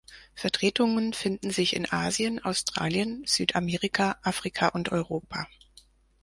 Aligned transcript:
Vertretungen 0.33 1.13
finden 1.13 1.51
sich 1.51 1.75
in 1.75 1.91
Asien, 1.91 2.43
Australien, 2.43 3.21
Südamerika, 3.27 4.17
Afrika 4.23 4.69
und 4.69 4.91
Europa. 4.91 5.47